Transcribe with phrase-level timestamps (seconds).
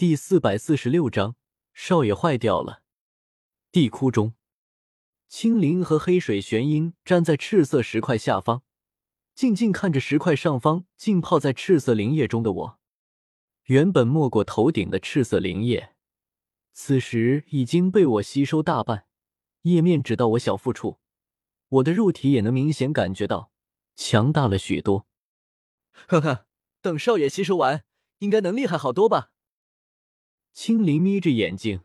[0.00, 1.36] 第四百四十六章，
[1.74, 2.82] 少爷坏掉了。
[3.70, 4.32] 地窟中，
[5.28, 8.62] 青灵和黑水玄鹰站在赤色石块下方，
[9.34, 12.78] 静静看着石块上方浸泡在赤色灵液中的我。
[13.64, 15.94] 原本没过头顶的赤色灵液，
[16.72, 19.04] 此时已经被我吸收大半，
[19.64, 20.98] 液面只到我小腹处，
[21.68, 23.52] 我的肉体也能明显感觉到
[23.94, 25.06] 强大了许多。
[26.08, 26.46] 呵呵，
[26.80, 27.84] 等少爷吸收完，
[28.20, 29.32] 应该能厉害好多吧。
[30.52, 31.82] 青灵眯着眼睛，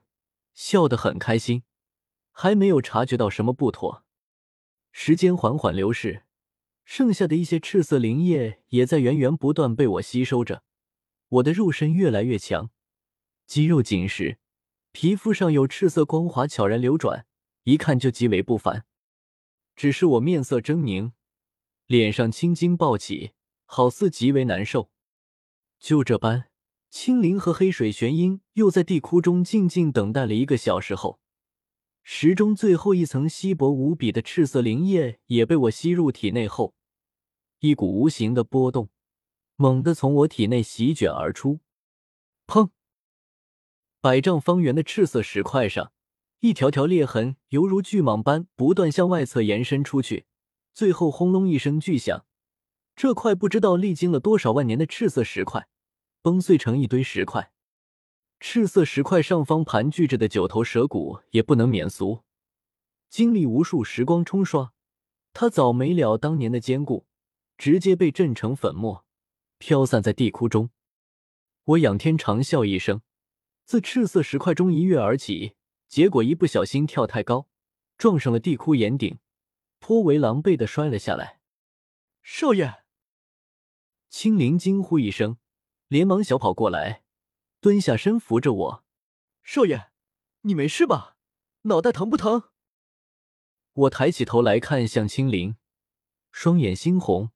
[0.54, 1.64] 笑得很开心，
[2.32, 4.04] 还没有察觉到什么不妥。
[4.92, 6.24] 时间缓缓流逝，
[6.84, 10.64] 剩下的一些赤色灵液也在源源不断被我吸收着。
[11.28, 12.72] 我的肉身越来越强，
[13.46, 14.40] 肌肉紧实，
[14.92, 17.26] 皮肤上有赤色光滑悄然流转，
[17.64, 18.86] 一看就极为不凡。
[19.76, 21.12] 只是我面色狰狞，
[21.88, 23.34] 脸上青筋暴起，
[23.66, 24.90] 好似极为难受。
[25.80, 26.50] 就这般。
[26.98, 31.20] 青灵和黑水玄鹰又在地窟中静静等待了一个小时后，
[32.04, 36.74] 石中最后一层稀薄无比的赤色灵液也被我吸入体内后，
[37.60, 38.88] 一股无形的波动
[39.58, 41.60] 猛地从我体内席卷而出。
[42.48, 42.70] 砰！
[44.00, 45.92] 百丈方圆的赤色石块上，
[46.40, 50.26] 一条条裂痕犹如巨蟒般不断向外侧延伸出去，
[50.74, 52.26] 最后轰隆一声巨响，
[52.96, 55.68] 这块不知道历经了多少万年的赤色石块。
[56.26, 57.52] 崩碎成一堆石块，
[58.40, 62.24] 赤色石块上方盘踞着的九头蛇骨也不能免俗。
[63.12, 64.74] 经历无数时光冲刷，
[65.34, 67.06] 它早没了当年的坚固，
[67.60, 69.06] 直接被震成粉末，
[69.60, 70.72] 飘散在地窟中。
[71.66, 73.04] 我仰天长啸一声，
[73.64, 75.54] 自赤色石块中一跃而起，
[75.88, 77.48] 结果一不小心跳太高，
[78.00, 79.20] 撞上了地窟岩顶，
[79.78, 81.40] 颇为狼狈的摔了下来。
[82.24, 82.84] 少爷，
[84.10, 85.38] 青灵惊呼一声。
[85.88, 87.04] 连忙小跑过来，
[87.60, 88.86] 蹲下身扶着我。
[89.44, 89.92] 少爷，
[90.42, 91.18] 你没事吧？
[91.64, 92.50] 脑袋疼不疼？
[93.74, 95.58] 我抬起头来看向青灵，
[96.32, 97.32] 双眼猩红，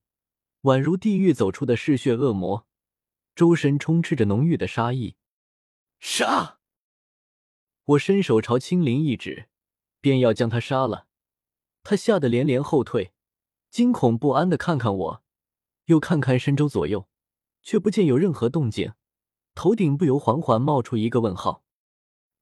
[0.62, 2.66] 宛如地狱走出的嗜血恶魔，
[3.36, 5.18] 周身充斥着浓郁的杀意。
[6.00, 6.60] 杀！
[7.84, 9.50] 我伸手朝青灵一指，
[10.00, 11.08] 便要将他杀了。
[11.84, 13.14] 他吓得连连后退，
[13.70, 15.24] 惊恐不安的看看我，
[15.86, 17.09] 又看看身周左右。
[17.62, 18.94] 却不见有任何动静，
[19.56, 21.64] 头顶不由缓缓冒出一个问号。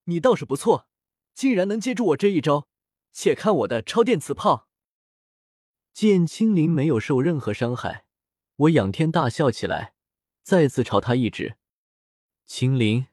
[0.06, 0.88] 你倒是不错，
[1.34, 2.68] 竟然能接住我这一招。
[3.12, 4.70] 且看我的超电磁炮！
[5.92, 8.06] 见青灵没有受任何伤害，
[8.56, 9.96] 我仰天大笑起来，
[10.44, 11.58] 再次朝他一指。
[12.46, 13.08] 青灵，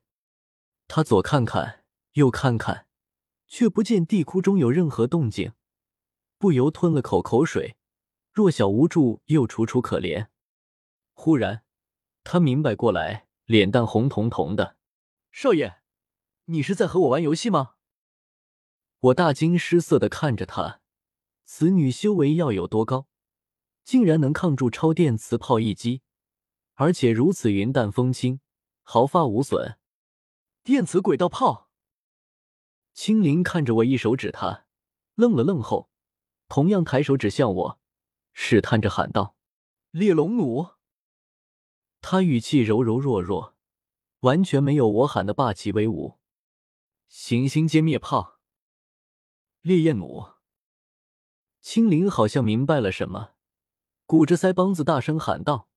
[0.86, 2.86] 他左看看，右看看，
[3.46, 5.54] 却不见地窟中有任何动静，
[6.36, 7.78] 不由吞了口口水，
[8.30, 10.28] 弱小无助又楚楚可怜。
[11.14, 11.63] 忽然。
[12.24, 14.76] 他明白过来，脸蛋红彤彤的。
[15.30, 15.76] 少爷，
[16.46, 17.74] 你是在和我玩游戏吗？
[18.98, 20.80] 我大惊失色的看着他，
[21.44, 23.06] 此女修为要有多高，
[23.84, 26.00] 竟然能抗住超电磁炮一击，
[26.74, 28.40] 而且如此云淡风轻，
[28.82, 29.78] 毫发无损。
[30.62, 31.68] 电磁轨道炮。
[32.94, 34.64] 青灵看着我，一手指他，
[35.14, 35.90] 愣了愣后，
[36.48, 37.80] 同样抬手指向我，
[38.32, 39.36] 试探着喊道
[39.92, 40.73] ：“猎龙弩。”
[42.06, 43.56] 他语气柔柔弱弱，
[44.20, 46.18] 完全没有我喊的霸气威武。
[47.08, 48.38] 行星歼灭炮，
[49.62, 50.34] 烈焰弩。
[51.62, 53.30] 青灵好像明白了什么，
[54.04, 55.70] 鼓着腮帮子大声喊道：“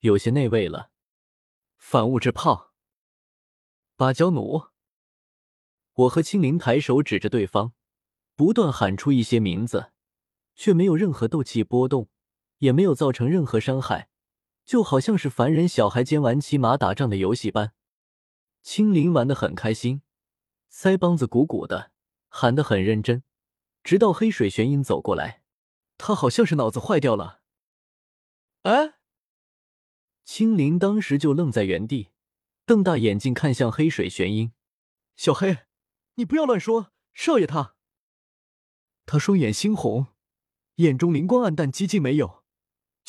[0.00, 0.90] 有些那味了。”
[1.78, 2.74] 反物质炮，
[3.96, 4.72] 芭蕉弩。
[5.94, 7.72] 我和青灵抬手指着对方，
[8.36, 9.92] 不断喊出一些名字，
[10.54, 12.10] 却没有任何斗气波动，
[12.58, 14.09] 也没有造成任何伤害。
[14.70, 17.72] 就好像是凡人小孩间玩骑马打仗的游戏般，
[18.62, 20.02] 青灵玩得很开心，
[20.72, 21.90] 腮帮子鼓鼓的，
[22.28, 23.24] 喊得很认真。
[23.82, 25.42] 直到黑水玄鹰走过来，
[25.98, 27.40] 他好像是脑子坏掉了。
[28.62, 28.94] 哎，
[30.24, 32.10] 青灵当时就愣在原地，
[32.64, 34.52] 瞪大眼睛看向黑水玄鹰
[35.18, 35.64] ：“小黑，
[36.14, 37.74] 你不要乱说，少爷他……
[39.04, 40.06] 他双眼猩红，
[40.76, 42.38] 眼中灵光暗淡，几近没有。”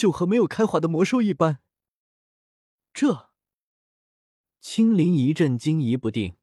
[0.02, 1.60] 就和没有开化的魔兽一般。
[2.92, 3.30] 这
[4.60, 6.38] 青灵一阵惊疑不定，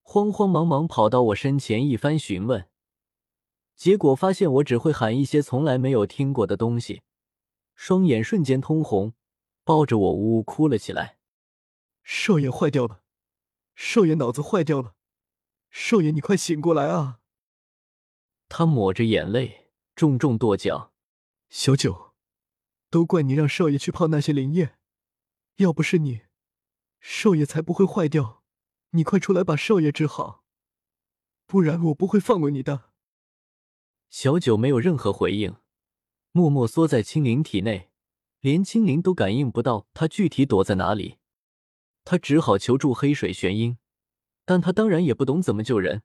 [0.00, 2.70] 慌慌忙忙跑到我身前一番询问，
[3.74, 7.02] 结果发现我只会喊一些从来没有听过的东西，
[7.74, 9.12] 双眼瞬间通红，
[9.62, 11.18] 抱着我呜呜哭了起来。
[12.02, 13.02] 少爷坏掉了，
[13.74, 14.94] 少爷脑子坏掉了，
[15.68, 17.20] 少爷你快醒过来啊！
[18.48, 20.94] 他抹着眼泪，重重跺脚。
[21.50, 22.05] 小九。
[22.96, 24.76] 都怪你让少爷去泡那些灵液，
[25.56, 26.22] 要不是你，
[26.98, 28.42] 少爷才不会坏掉。
[28.92, 30.42] 你快出来把少爷治好，
[31.46, 32.84] 不然我不会放过你的。
[34.08, 35.56] 小九没有任何回应，
[36.32, 37.90] 默默缩在青灵体内，
[38.40, 41.18] 连青灵都感应不到他具体躲在哪里。
[42.02, 43.76] 他只好求助黑水玄鹰，
[44.46, 46.02] 但他当然也不懂怎么救人，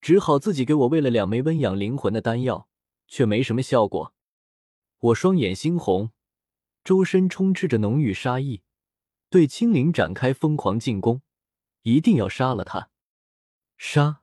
[0.00, 2.70] 只好自己给我喂了两枚温养灵魂的丹药，
[3.06, 4.13] 却没什么效果。
[5.04, 6.12] 我双眼猩红，
[6.82, 8.62] 周身充斥着浓郁杀意，
[9.28, 11.20] 对青灵展开疯狂进攻，
[11.82, 12.88] 一定要杀了他！
[13.76, 14.22] 杀！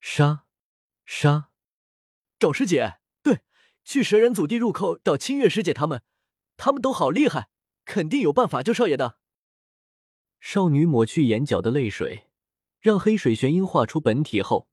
[0.00, 0.44] 杀！
[1.04, 1.50] 杀！
[2.38, 3.40] 找师姐，对，
[3.82, 6.04] 去蛇人祖地入口找清月师姐他们，
[6.56, 7.48] 他们都好厉害，
[7.84, 9.18] 肯定有办法救少爷的。
[10.38, 12.28] 少女抹去眼角的泪水，
[12.78, 14.68] 让黑水玄鹰化出本体后，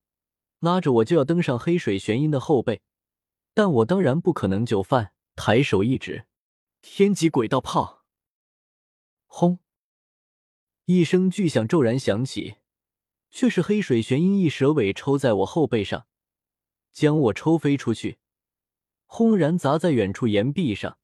[0.59, 2.83] 拉着我就要登上黑水玄鹰的后背，
[3.55, 6.25] 但我当然不可能就范，抬手一指，
[6.81, 8.03] 天极轨道炮！
[9.25, 9.59] 轰！
[10.83, 12.57] 一声巨响骤然响起，
[13.31, 16.07] 却是黑水玄鹰一蛇尾抽在我后背上，
[16.91, 18.19] 将我抽飞出去，
[19.06, 20.97] 轰然砸在远处岩壁上，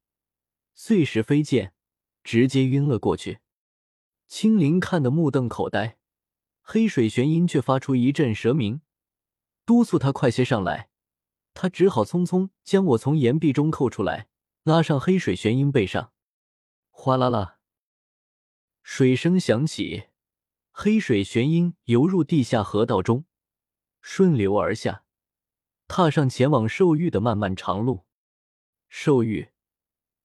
[0.73, 1.73] 碎石飞溅，
[2.21, 3.39] 直接晕了过去。
[4.27, 5.97] 青灵看得目瞪口呆，
[6.61, 8.81] 黑水玄鹰却发出一阵蛇鸣，
[9.65, 10.89] 督促他快些上来。
[11.55, 14.27] 他只好匆匆将我从岩壁中扣出来，
[14.63, 16.11] 拉上黑水玄鹰背上。
[16.91, 17.59] 哗啦啦，
[18.83, 20.03] 水声响起，
[20.71, 23.23] 黑水玄鹰游入地下河道中，
[24.01, 25.05] 顺流而下，
[25.87, 28.05] 踏上前往兽域的漫漫长路。
[28.89, 29.49] 兽域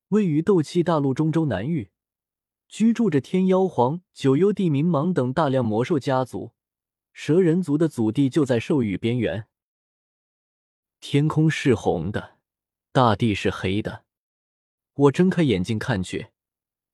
[0.09, 1.93] 位于斗气大陆中州南域。
[2.67, 6.53] 居住着天妖皇、九幽地冥蟒等大量魔兽家族，
[7.13, 9.49] 蛇人族的祖地就在兽域边缘。
[11.01, 12.37] 天空是红的，
[12.93, 14.05] 大地是黑的。
[14.95, 16.29] 我睁开眼睛看去，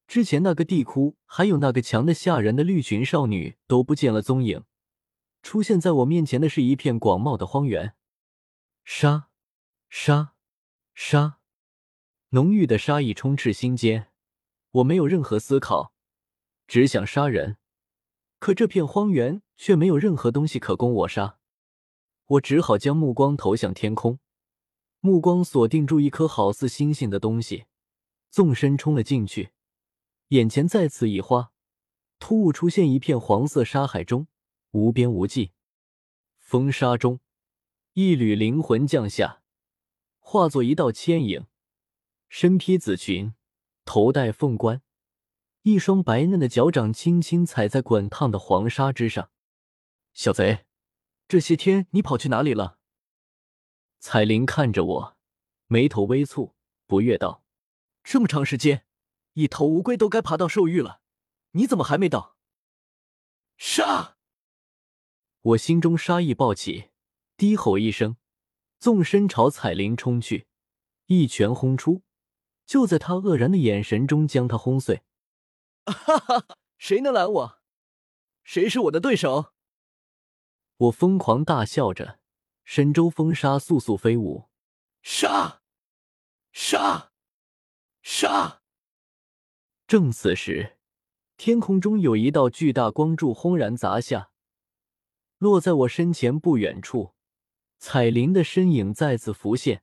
[0.07, 4.65] 之前那个地窟，还有那个强的吓人的绿裙少女都不见了踪影。
[5.43, 7.95] 出现在我面前的是一片广袤的荒原。
[8.85, 9.29] 杀！
[9.89, 10.35] 杀！
[10.95, 11.39] 杀！
[12.31, 14.13] 浓郁的杀意充斥心间。
[14.71, 15.93] 我没有任何思考，
[16.69, 17.57] 只想杀人。
[18.39, 21.39] 可这片荒原却没有任何东西可供我杀，
[22.27, 24.19] 我只好将目光投向天空，
[25.01, 27.67] 目光锁定住一颗好似星星的东西，
[28.31, 29.53] 纵身冲了进去。
[30.29, 31.53] 眼前再次一花，
[32.19, 34.27] 突兀出现一片黄色沙海中，
[34.73, 35.53] 无边无际。
[36.39, 37.21] 风沙中，
[37.93, 39.43] 一缕灵魂降下，
[40.19, 41.47] 化作一道牵影，
[42.29, 43.35] 身披紫裙。
[43.85, 44.83] 头戴凤冠，
[45.63, 49.31] 一双白嫩的脚掌轻轻踩在滚烫的黄沙之上。
[50.13, 50.66] 小贼，
[51.29, 52.79] 这些天你跑去哪里了？
[53.99, 55.17] 彩铃看着我，
[55.67, 56.55] 眉头微蹙，
[56.87, 57.43] 不悦道
[58.05, 58.87] ：“这么长时间，
[59.33, 61.01] 一头乌龟都该爬到兽域了，
[61.53, 62.37] 你怎么还没到？”
[63.59, 64.17] 杀！
[65.41, 66.91] 我心中杀意暴起，
[67.37, 68.17] 低吼一声，
[68.79, 70.47] 纵身朝彩铃冲去，
[71.07, 72.03] 一拳轰出。
[72.65, 75.03] 就在他愕然的眼神中，将他轰碎。
[75.87, 76.47] 哈哈，
[76.79, 77.63] 谁能拦我？
[78.45, 79.56] 谁是我的对手？
[80.79, 82.21] 我疯狂大笑着，
[82.65, 84.51] 神州风沙速速飞舞，
[85.03, 85.63] 杀！
[86.53, 87.13] 杀！
[88.03, 88.63] 杀！
[89.87, 90.77] 正此时，
[91.39, 94.31] 天空中有一道巨大光柱轰然砸下，
[95.39, 97.15] 落在我身前不远处。
[97.79, 99.83] 彩铃的身影再次浮现。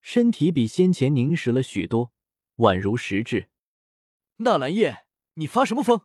[0.00, 2.12] 身体比先前凝实了许多，
[2.56, 3.50] 宛如实质。
[4.36, 6.02] 纳兰叶，你发什么疯？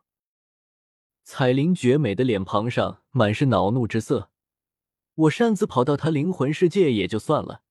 [1.29, 4.31] 彩铃绝美的脸庞上满是恼怒之色。
[5.13, 7.63] 我擅自跑到她灵魂世界也就算了，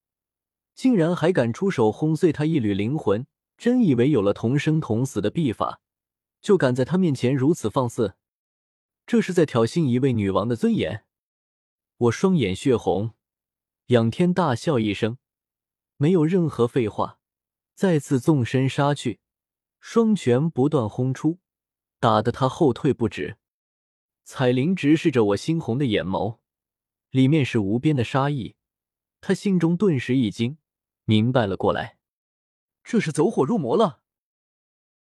[0.74, 5.80] 竟然还敢出手轰碎她一缕灵魂，真以为有了同生同死的秘法，
[6.42, 8.16] 就敢在她面前如此放肆？
[9.06, 11.06] 这是在挑衅一位女王的尊严？
[11.96, 13.12] 我双眼血红，
[13.86, 15.16] 仰天大笑一声。
[15.96, 17.18] 没有任何废话，
[17.74, 19.20] 再次纵身杀去，
[19.80, 21.38] 双拳不断轰出，
[21.98, 23.38] 打得他后退不止。
[24.28, 26.38] 彩铃直视着我猩红的眼眸，
[27.10, 28.56] 里面是无边的杀意。
[29.20, 30.58] 他心中顿时一惊，
[31.04, 31.98] 明白了过来，
[32.82, 34.00] 这是走火入魔了。